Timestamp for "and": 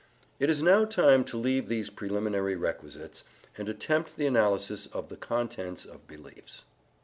3.55-3.69